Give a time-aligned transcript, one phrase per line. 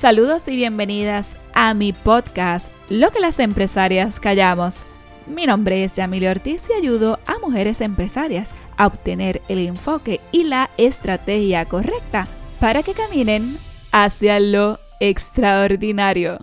[0.00, 4.80] Saludos y bienvenidas a mi podcast, Lo que las empresarias callamos.
[5.26, 10.44] Mi nombre es Yamile Ortiz y ayudo a mujeres empresarias a obtener el enfoque y
[10.44, 12.26] la estrategia correcta
[12.60, 13.58] para que caminen
[13.92, 16.38] hacia lo extraordinario.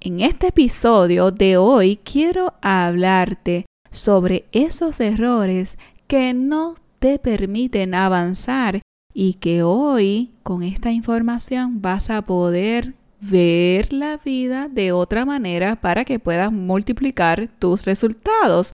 [0.00, 5.78] En este episodio de hoy quiero hablarte sobre esos errores
[6.08, 8.82] que no te permiten avanzar
[9.14, 15.76] y que hoy con esta información vas a poder ver la vida de otra manera
[15.76, 18.72] para que puedas multiplicar tus resultados.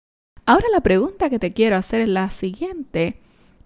[0.45, 3.17] Ahora la pregunta que te quiero hacer es la siguiente.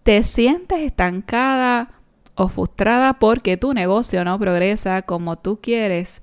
[0.03, 1.91] ¿Te sientes estancada
[2.35, 6.23] o frustrada porque tu negocio no progresa como tú quieres?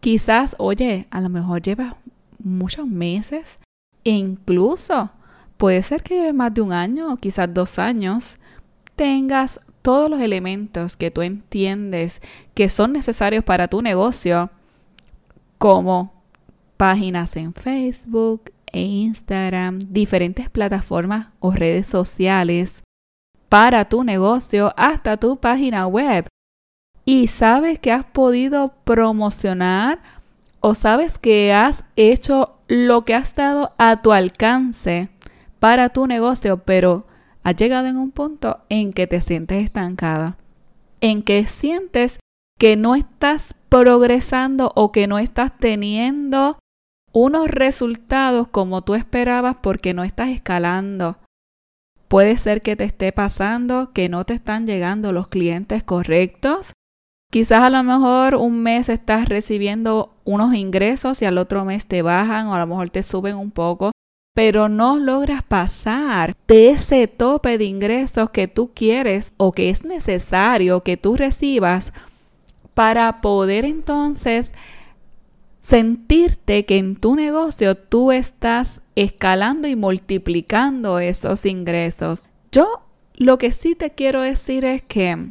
[0.00, 1.94] Quizás, oye, a lo mejor llevas
[2.38, 3.58] muchos meses,
[4.04, 5.10] incluso
[5.56, 8.38] puede ser que lleves más de un año o quizás dos años,
[8.94, 12.20] tengas todos los elementos que tú entiendes
[12.54, 14.50] que son necesarios para tu negocio,
[15.58, 16.12] como
[16.76, 22.82] páginas en Facebook e Instagram, diferentes plataformas o redes sociales
[23.48, 26.26] para tu negocio, hasta tu página web.
[27.04, 30.00] Y sabes que has podido promocionar
[30.58, 35.10] o sabes que has hecho lo que ha estado a tu alcance
[35.60, 37.06] para tu negocio, pero
[37.46, 40.36] has llegado en un punto en que te sientes estancada,
[41.00, 42.18] en que sientes
[42.58, 46.58] que no estás progresando o que no estás teniendo
[47.12, 51.18] unos resultados como tú esperabas porque no estás escalando.
[52.08, 56.72] Puede ser que te esté pasando que no te están llegando los clientes correctos.
[57.30, 62.02] Quizás a lo mejor un mes estás recibiendo unos ingresos y al otro mes te
[62.02, 63.92] bajan o a lo mejor te suben un poco
[64.36, 69.82] pero no logras pasar de ese tope de ingresos que tú quieres o que es
[69.82, 71.94] necesario que tú recibas
[72.74, 74.52] para poder entonces
[75.62, 82.26] sentirte que en tu negocio tú estás escalando y multiplicando esos ingresos.
[82.52, 82.82] Yo
[83.14, 85.30] lo que sí te quiero decir es que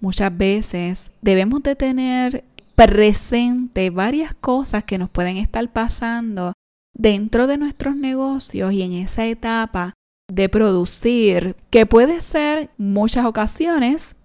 [0.00, 2.42] muchas veces debemos de tener
[2.74, 6.54] presente varias cosas que nos pueden estar pasando
[7.00, 9.94] dentro de nuestros negocios y en esa etapa
[10.30, 14.16] de producir, que puede ser muchas ocasiones,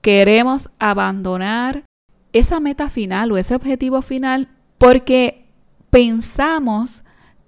[0.00, 1.84] queremos abandonar
[2.32, 5.48] esa meta final o ese objetivo final porque
[5.90, 7.02] pensamos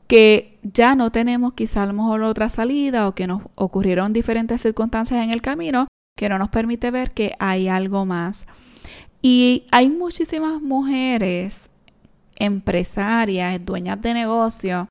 [0.09, 4.61] que ya no tenemos quizá a lo mejor otra salida o que nos ocurrieron diferentes
[4.61, 5.87] circunstancias en el camino
[6.17, 8.47] que no nos permite ver que hay algo más.
[9.23, 11.71] Y hay muchísimas mujeres
[12.39, 14.89] empresarias, dueñas de negocio,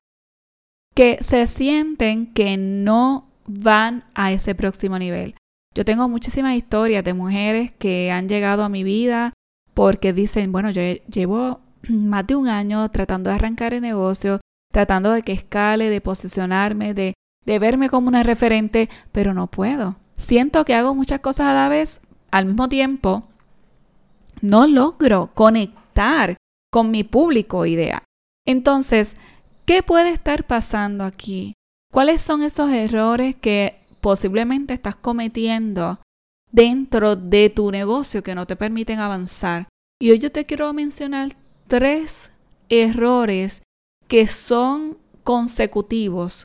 [0.94, 5.34] que se sienten que no van a ese próximo nivel.
[5.74, 9.32] Yo tengo muchísimas historias de mujeres que han llegado a mi vida
[9.74, 14.40] porque dicen, bueno, yo llevo más de un año tratando de arrancar el negocio,
[14.72, 17.14] tratando de que escale, de posicionarme, de,
[17.46, 19.96] de verme como una referente, pero no puedo.
[20.16, 23.28] Siento que hago muchas cosas a la vez, al mismo tiempo,
[24.40, 26.36] no logro conectar
[26.70, 28.02] con mi público ideal.
[28.46, 29.16] Entonces,
[29.66, 31.54] ¿qué puede estar pasando aquí?
[31.92, 36.00] ¿Cuáles son esos errores que posiblemente estás cometiendo
[36.50, 39.68] dentro de tu negocio que no te permiten avanzar?
[40.00, 41.34] Y hoy yo te quiero mencionar
[41.66, 42.30] tres
[42.68, 43.62] errores
[44.06, 46.44] que son consecutivos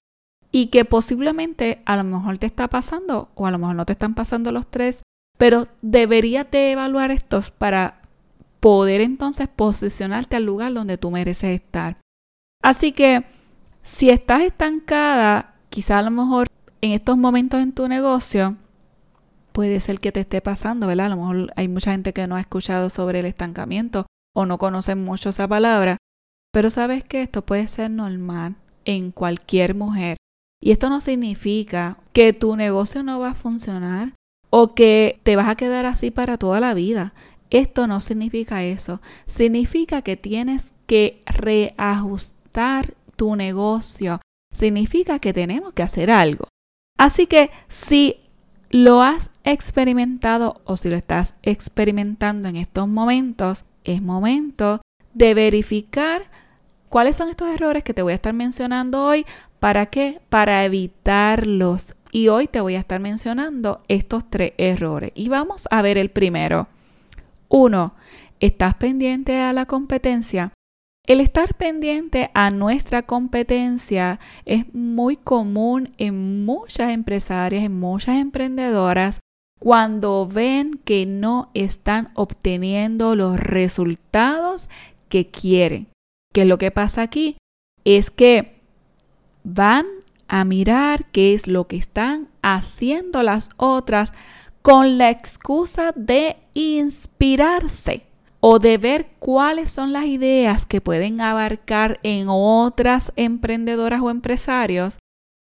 [0.52, 3.94] y que posiblemente a lo mejor te está pasando o a lo mejor no te
[3.94, 5.02] están pasando los tres,
[5.38, 8.03] pero deberías de evaluar estos para
[8.64, 11.98] poder entonces posicionarte al lugar donde tú mereces estar.
[12.64, 13.26] Así que
[13.82, 16.48] si estás estancada, quizá a lo mejor
[16.80, 18.56] en estos momentos en tu negocio,
[19.52, 21.08] puede ser que te esté pasando, ¿verdad?
[21.08, 24.58] A lo mejor hay mucha gente que no ha escuchado sobre el estancamiento o no
[24.58, 25.98] conoce mucho esa palabra,
[26.54, 30.16] pero sabes que esto puede ser normal en cualquier mujer.
[30.62, 34.14] Y esto no significa que tu negocio no va a funcionar
[34.50, 37.14] o que te vas a quedar así para toda la vida.
[37.54, 39.00] Esto no significa eso.
[39.28, 44.20] Significa que tienes que reajustar tu negocio.
[44.52, 46.48] Significa que tenemos que hacer algo.
[46.98, 48.18] Así que si
[48.72, 54.82] lo has experimentado o si lo estás experimentando en estos momentos, es momento
[55.14, 56.24] de verificar
[56.90, 59.28] cuáles son estos errores que te voy a estar mencionando hoy.
[59.60, 60.22] ¿Para qué?
[60.30, 61.94] Para evitarlos.
[62.12, 65.12] Y hoy te voy a estar mencionando estos tres errores.
[65.14, 66.68] Y vamos a ver el primero.
[67.56, 67.94] Uno,
[68.40, 70.54] ¿estás pendiente a la competencia?
[71.06, 79.20] El estar pendiente a nuestra competencia es muy común en muchas empresarias, en muchas emprendedoras,
[79.60, 84.68] cuando ven que no están obteniendo los resultados
[85.08, 85.90] que quieren.
[86.34, 87.38] ¿Qué es lo que pasa aquí?
[87.86, 88.56] Es que
[89.44, 89.86] van
[90.28, 94.12] a mirar qué es lo que están haciendo las otras
[94.64, 98.08] con la excusa de inspirarse
[98.40, 104.98] o de ver cuáles son las ideas que pueden abarcar en otras emprendedoras o empresarios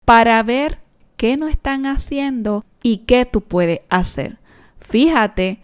[0.03, 0.79] para ver
[1.15, 4.39] qué no están haciendo y qué tú puedes hacer.
[4.79, 5.59] Fíjate,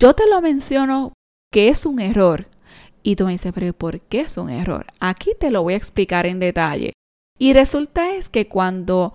[0.00, 1.12] yo te lo menciono
[1.52, 2.46] que es un error.
[3.04, 4.86] Y tú me dices, pero ¿por qué es un error?
[4.98, 6.92] Aquí te lo voy a explicar en detalle.
[7.38, 9.14] Y resulta es que cuando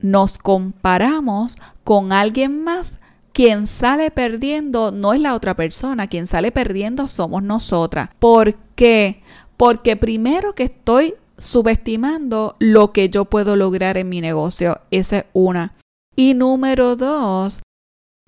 [0.00, 1.58] nos comparamos
[1.90, 2.98] con alguien más,
[3.32, 8.10] quien sale perdiendo no es la otra persona, quien sale perdiendo somos nosotras.
[8.20, 9.24] ¿Por qué?
[9.56, 15.24] Porque primero que estoy subestimando lo que yo puedo lograr en mi negocio, esa es
[15.32, 15.74] una.
[16.14, 17.60] Y número dos,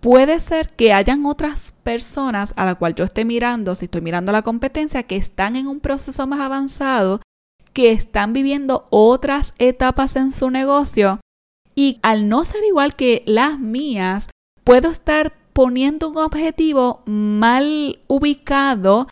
[0.00, 4.32] puede ser que hayan otras personas a la cual yo esté mirando, si estoy mirando
[4.32, 7.20] la competencia, que están en un proceso más avanzado,
[7.73, 11.20] que están viviendo otras etapas en su negocio
[11.75, 14.31] y al no ser igual que las mías,
[14.65, 19.09] puedo estar poniendo un objetivo mal ubicado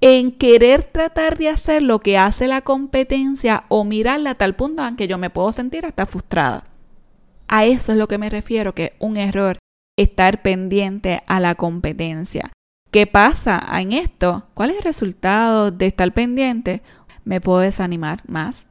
[0.00, 4.82] en querer tratar de hacer lo que hace la competencia o mirarla a tal punto
[4.96, 6.64] que yo me puedo sentir hasta frustrada.
[7.48, 9.58] A eso es lo que me refiero, que es un error
[9.96, 12.52] estar pendiente a la competencia.
[12.90, 14.46] ¿Qué pasa en esto?
[14.54, 16.82] ¿Cuál es el resultado de estar pendiente?
[17.24, 18.67] Me puedo desanimar más.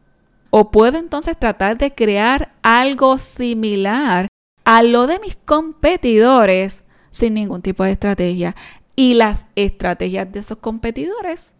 [0.49, 4.27] O puedo entonces tratar de crear algo similar
[4.65, 8.55] a lo de mis competidores sin ningún tipo de estrategia.
[8.95, 11.53] Y las estrategias de esos competidores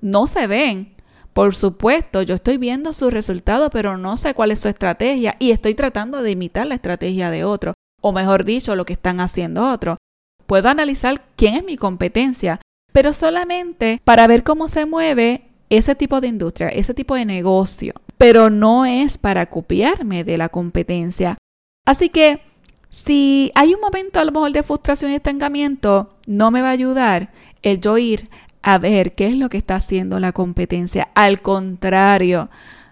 [0.00, 0.94] no se ven.
[1.32, 5.50] Por supuesto, yo estoy viendo su resultado, pero no sé cuál es su estrategia y
[5.50, 9.70] estoy tratando de imitar la estrategia de otro, o mejor dicho, lo que están haciendo
[9.70, 9.98] otros.
[10.46, 12.60] Puedo analizar quién es mi competencia,
[12.92, 17.92] pero solamente para ver cómo se mueve ese tipo de industria, ese tipo de negocio,
[18.18, 21.38] pero no es para copiarme de la competencia.
[21.86, 22.42] Así que
[22.90, 26.72] si hay un momento a lo mejor de frustración y estancamiento, no me va a
[26.72, 27.32] ayudar
[27.62, 28.28] el yo ir
[28.62, 31.08] a ver qué es lo que está haciendo la competencia.
[31.14, 32.50] Al contrario,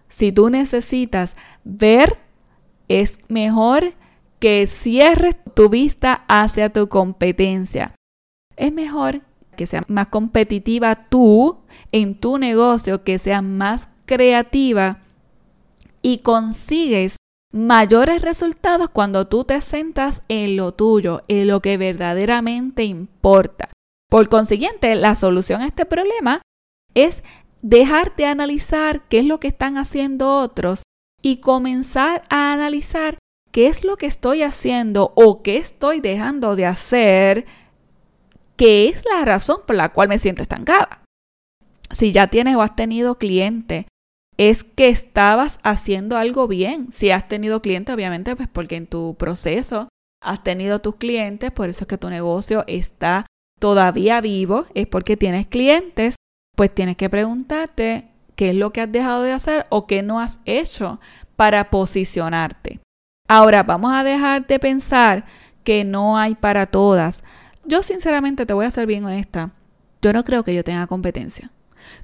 [0.09, 1.35] si tú necesitas
[1.65, 2.19] ver,
[2.89, 3.95] es mejor
[4.39, 7.95] que cierres tu vista hacia tu competencia.
[8.57, 9.23] Es mejor
[9.57, 11.59] que sea más competitiva tú
[11.91, 15.01] en tu negocio, que sea más creativa
[16.07, 17.17] y consigues
[17.53, 23.71] mayores resultados cuando tú te centras en lo tuyo, en lo que verdaderamente importa.
[24.09, 26.43] Por consiguiente, la solución a este problema
[26.95, 27.25] es
[27.61, 30.85] dejar de analizar qué es lo que están haciendo otros
[31.23, 33.19] y comenzar a analizar
[33.51, 37.47] qué es lo que estoy haciendo o qué estoy dejando de hacer,
[38.55, 41.03] que es la razón por la cual me siento estancada.
[41.91, 43.87] Si ya tienes o has tenido clientes
[44.39, 46.89] es que estabas haciendo algo bien.
[46.93, 49.89] Si has tenido clientes, obviamente, pues porque en tu proceso
[50.23, 53.27] has tenido tus clientes, por eso es que tu negocio está
[53.59, 56.17] todavía vivo, es porque tienes clientes,
[56.57, 60.21] pues tienes que preguntarte qué es lo que has dejado de hacer o qué no
[60.21, 61.01] has hecho
[61.37, 62.81] para posicionarte.
[63.29, 65.25] Ahora, vamos a dejar de pensar
[65.65, 67.25] que no hay para todas.
[67.65, 69.51] Yo sinceramente te voy a ser bien honesta.
[70.01, 71.51] Yo no creo que yo tenga competencia.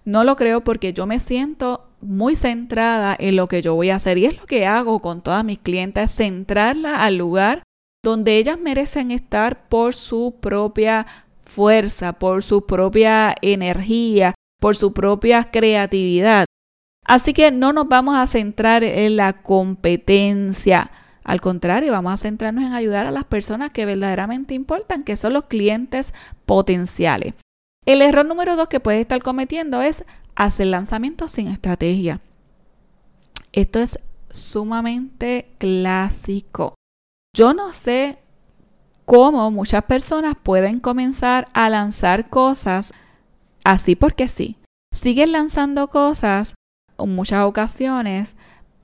[0.04, 3.96] No lo creo porque yo me siento muy centrada en lo que yo voy a
[3.96, 7.62] hacer y es lo que hago con todas mis clientes, centrarla al lugar
[8.04, 11.06] donde ellas merecen estar por su propia
[11.42, 16.46] fuerza, por su propia energía, por su propia creatividad.
[17.06, 20.90] Así que no nos vamos a centrar en la competencia.
[21.24, 25.32] Al contrario, vamos a centrarnos en ayudar a las personas que verdaderamente importan, que son
[25.32, 26.12] los clientes
[26.46, 27.34] potenciales.
[27.84, 30.04] El error número dos que puedes estar cometiendo es
[30.36, 32.20] hacer lanzamientos sin estrategia.
[33.52, 33.98] Esto es
[34.30, 36.74] sumamente clásico.
[37.36, 38.18] Yo no sé
[39.04, 42.92] cómo muchas personas pueden comenzar a lanzar cosas
[43.64, 44.56] así porque sí.
[44.94, 46.54] Siguen lanzando cosas
[46.98, 48.36] en muchas ocasiones.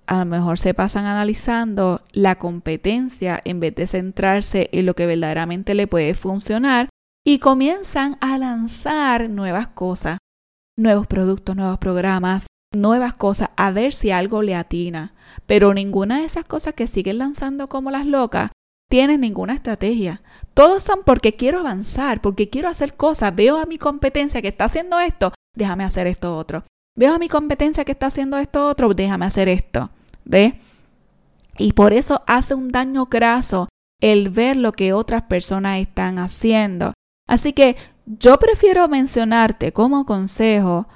[0.06, 5.06] A lo mejor se pasan analizando la competencia en vez de centrarse en lo que
[5.06, 6.88] verdaderamente le puede funcionar
[7.26, 10.16] y comienzan a lanzar nuevas cosas,
[10.78, 15.12] nuevos productos, nuevos programas, nuevas cosas, a ver si algo le atina.
[15.47, 18.52] Pero ninguna de esas cosas que siguen lanzando como las locas
[18.88, 20.23] tiene ninguna estrategia.
[20.54, 23.35] Todos son porque quiero avanzar, porque quiero hacer cosas.
[23.35, 26.64] Veo a mi competencia que está haciendo esto, déjame hacer esto otro.
[26.97, 29.90] Veo a mi competencia que está haciendo esto otro, déjame hacer esto.
[30.25, 30.61] ¿Ve?
[31.58, 33.68] Y por eso hace un daño graso
[34.00, 36.94] el ver lo que otras personas están haciendo.
[37.26, 37.76] Así que
[38.16, 40.88] yo prefiero mencionarte como consejo,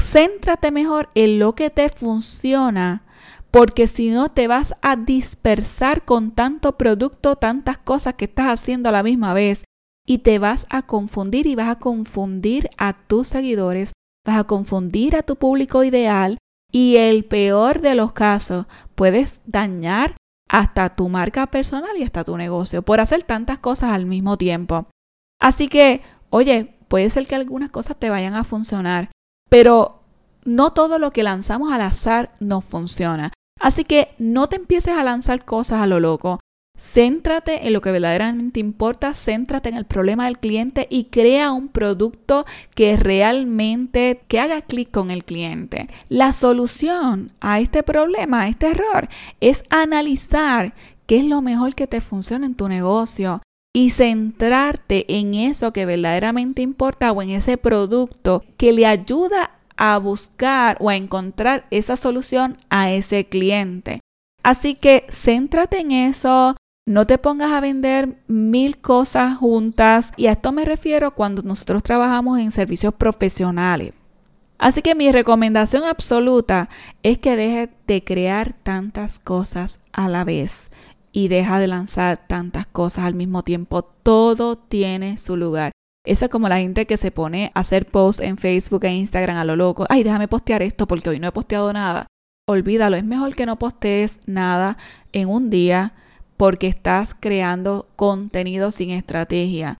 [0.00, 3.04] céntrate mejor en lo que te funciona,
[3.50, 8.88] porque si no te vas a dispersar con tanto producto, tantas cosas que estás haciendo
[8.88, 9.64] a la misma vez
[10.06, 13.92] y te vas a confundir y vas a confundir a tus seguidores,
[14.26, 16.38] vas a confundir a tu público ideal
[16.72, 20.16] y el peor de los casos, puedes dañar
[20.48, 24.86] hasta tu marca personal y hasta tu negocio por hacer tantas cosas al mismo tiempo.
[25.40, 26.00] Así que,
[26.34, 29.12] oye, puede ser que algunas cosas te vayan a funcionar,
[29.48, 30.00] pero
[30.44, 33.32] no todo lo que lanzamos al azar nos funciona.
[33.60, 36.40] Así que no te empieces a lanzar cosas a lo loco.
[36.76, 41.68] Céntrate en lo que verdaderamente importa, céntrate en el problema del cliente y crea un
[41.68, 45.88] producto que realmente que haga clic con el cliente.
[46.08, 50.74] La solución a este problema, a este error, es analizar
[51.06, 53.40] qué es lo mejor que te funciona en tu negocio
[53.76, 59.98] y centrarte en eso que verdaderamente importa o en ese producto que le ayuda a
[59.98, 64.00] buscar o a encontrar esa solución a ese cliente.
[64.44, 70.32] Así que céntrate en eso, no te pongas a vender mil cosas juntas y a
[70.32, 73.92] esto me refiero cuando nosotros trabajamos en servicios profesionales.
[74.56, 76.68] Así que mi recomendación absoluta
[77.02, 80.70] es que dejes de crear tantas cosas a la vez
[81.14, 83.82] y deja de lanzar tantas cosas al mismo tiempo.
[83.82, 85.70] Todo tiene su lugar.
[86.04, 89.36] Esa es como la gente que se pone a hacer posts en Facebook e Instagram
[89.36, 89.86] a lo loco.
[89.88, 92.08] Ay, déjame postear esto porque hoy no he posteado nada.
[92.46, 94.76] Olvídalo, es mejor que no postees nada
[95.12, 95.94] en un día
[96.36, 99.78] porque estás creando contenido sin estrategia.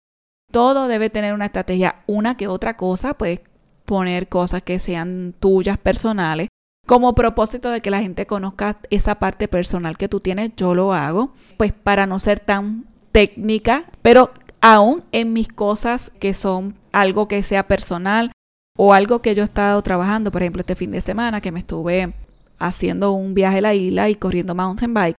[0.52, 1.96] Todo debe tener una estrategia.
[2.06, 3.40] Una que otra cosa, puedes
[3.84, 6.46] poner cosas que sean tuyas personales.
[6.86, 10.92] Como propósito de que la gente conozca esa parte personal que tú tienes, yo lo
[10.92, 11.32] hago.
[11.56, 17.42] Pues para no ser tan técnica, pero aún en mis cosas que son algo que
[17.42, 18.32] sea personal
[18.76, 21.60] o algo que yo he estado trabajando, por ejemplo, este fin de semana que me
[21.60, 22.12] estuve
[22.58, 25.16] haciendo un viaje a la isla y corriendo mountain bike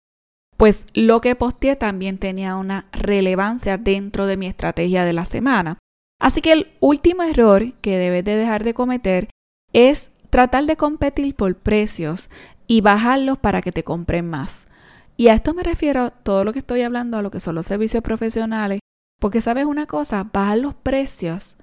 [0.57, 5.79] pues lo que posteé también tenía una relevancia dentro de mi estrategia de la semana.
[6.19, 9.29] Así que el último error que debes de dejar de cometer
[9.73, 12.29] es tratar de competir por precios
[12.67, 14.67] y bajarlos para que te compren más.
[15.15, 17.65] Y a esto me refiero todo lo que estoy hablando a lo que son los
[17.65, 18.81] servicios profesionales,
[19.21, 21.55] porque sabes una cosa, bajar los precios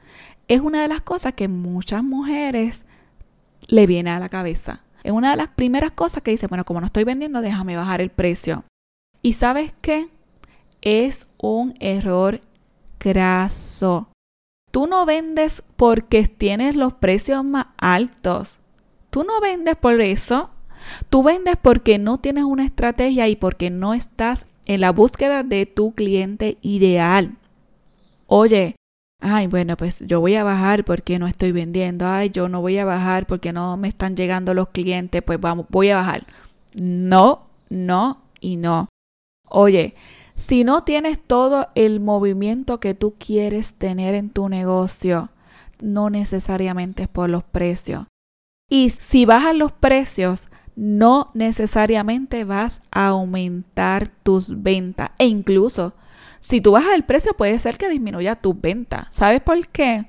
[0.49, 2.87] es una de las cosas que muchas mujeres
[3.67, 4.81] le viene a la cabeza.
[5.05, 8.01] Es una de las primeras cosas que dice, bueno, como no estoy vendiendo, déjame bajar
[8.01, 8.65] el precio.
[9.21, 10.09] Y sabes qué?
[10.81, 12.41] Es un error
[12.99, 14.09] graso.
[14.71, 18.59] Tú no vendes porque tienes los precios más altos.
[19.13, 20.49] Tú no vendes por eso.
[21.11, 25.67] Tú vendes porque no tienes una estrategia y porque no estás en la búsqueda de
[25.67, 27.37] tu cliente ideal.
[28.27, 28.75] Oye,
[29.21, 32.09] ay, bueno, pues yo voy a bajar porque no estoy vendiendo.
[32.09, 35.21] Ay, yo no voy a bajar porque no me están llegando los clientes.
[35.21, 36.25] Pues vamos, voy a bajar.
[36.81, 38.89] No, no y no.
[39.47, 39.95] Oye,
[40.37, 45.29] si no tienes todo el movimiento que tú quieres tener en tu negocio,
[45.83, 48.07] no necesariamente es por los precios.
[48.73, 55.11] Y si bajas los precios, no necesariamente vas a aumentar tus ventas.
[55.19, 55.93] E incluso,
[56.41, 59.09] si tú bajas el precio, puede ser que disminuya tus ventas.
[59.11, 60.07] ¿Sabes por qué?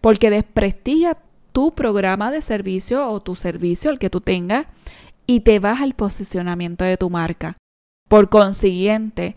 [0.00, 1.18] Porque desprestigia
[1.52, 4.64] tu programa de servicio o tu servicio, el que tú tengas,
[5.26, 7.58] y te baja el posicionamiento de tu marca.
[8.08, 9.36] Por consiguiente,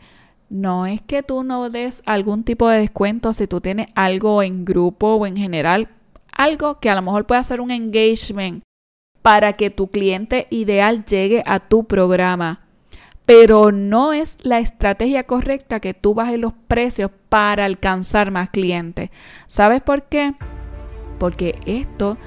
[0.50, 4.64] no es que tú no des algún tipo de descuento si tú tienes algo en
[4.64, 5.90] grupo o en general,
[6.32, 8.64] algo que a lo mejor puede hacer un engagement
[9.22, 12.62] para que tu cliente ideal llegue a tu programa.
[13.26, 19.12] Pero no es la estrategia correcta que tú bajes los precios para alcanzar más clientes.
[19.46, 20.34] ¿Sabes por qué?
[21.20, 22.18] Porque esto,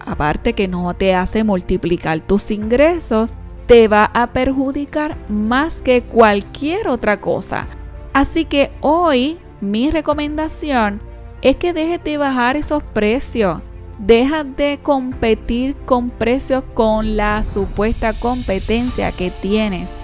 [0.00, 3.32] aparte que no te hace multiplicar tus ingresos,
[3.66, 7.68] te va a perjudicar más que cualquier otra cosa.
[8.12, 11.00] Así que hoy mi recomendación
[11.42, 13.60] es que dejes de bajar esos precios.
[14.00, 20.00] Deja de competir con precios con la supuesta competencia que tienes.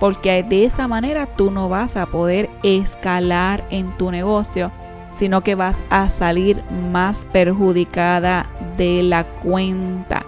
[0.00, 4.72] Porque de esa manera tú no vas a poder escalar en tu negocio,
[5.12, 8.46] sino que vas a salir más perjudicada
[8.78, 10.24] de la cuenta.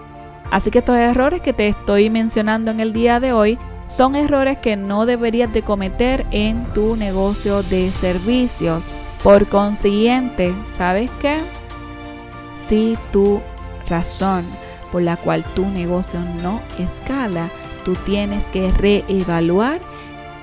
[0.51, 4.59] Así que estos errores que te estoy mencionando en el día de hoy son errores
[4.59, 8.85] que no deberías de cometer en tu negocio de servicios.
[9.23, 11.39] Por consiguiente, ¿sabes qué?
[12.59, 13.41] Si tu
[13.89, 14.45] razón
[14.91, 17.51] por la cual tu negocio no escala,
[17.85, 19.81] tú tienes que reevaluar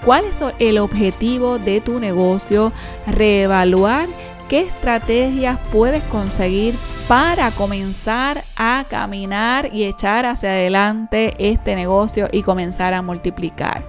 [0.04, 2.72] cuál es el objetivo de tu negocio,
[3.06, 4.08] reevaluar
[4.48, 6.76] qué estrategias puedes conseguir
[7.08, 13.86] para comenzar a caminar y echar hacia adelante este negocio y comenzar a multiplicar.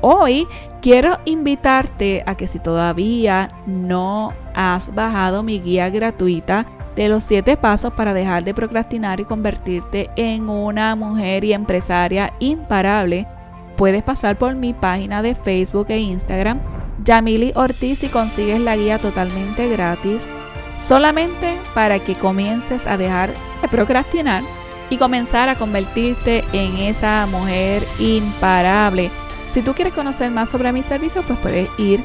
[0.00, 0.46] Hoy
[0.80, 6.66] quiero invitarte a que si todavía no has bajado mi guía gratuita
[6.98, 12.34] de los 7 pasos para dejar de procrastinar y convertirte en una mujer y empresaria
[12.40, 13.28] imparable,
[13.76, 16.60] puedes pasar por mi página de Facebook e Instagram,
[17.04, 20.28] Yamili Ortiz, y consigues la guía totalmente gratis,
[20.76, 23.30] solamente para que comiences a dejar
[23.62, 24.42] de procrastinar
[24.90, 29.12] y comenzar a convertirte en esa mujer imparable.
[29.50, 32.02] Si tú quieres conocer más sobre mi servicio, pues puedes ir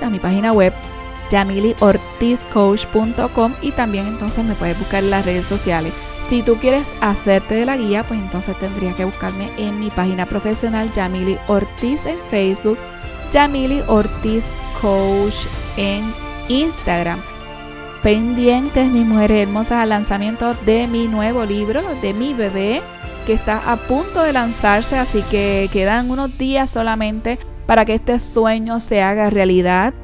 [0.00, 0.72] a mi página web
[1.30, 5.94] yamiliortizcoach.com y también entonces me puedes buscar en las redes sociales.
[6.20, 10.26] Si tú quieres hacerte de la guía, pues entonces tendrías que buscarme en mi página
[10.26, 12.78] profesional Yamili Ortiz en Facebook,
[13.32, 14.44] Yamili Ortiz
[14.80, 16.12] Coach en
[16.48, 17.20] Instagram.
[18.02, 22.82] Pendientes, mis mujeres hermosas, al lanzamiento de mi nuevo libro, de mi bebé,
[23.26, 28.20] que está a punto de lanzarse, así que quedan unos días solamente para que este
[28.20, 29.94] sueño se haga realidad.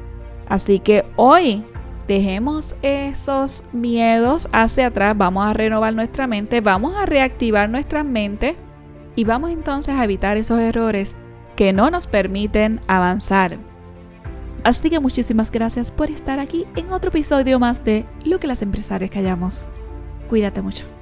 [0.47, 1.63] Así que hoy
[2.07, 8.55] dejemos esos miedos hacia atrás, vamos a renovar nuestra mente, vamos a reactivar nuestra mente
[9.15, 11.15] y vamos entonces a evitar esos errores
[11.55, 13.57] que no nos permiten avanzar.
[14.63, 18.61] Así que muchísimas gracias por estar aquí en otro episodio más de Lo que las
[18.61, 19.69] empresarias callamos.
[20.29, 20.92] Cuídate mucho.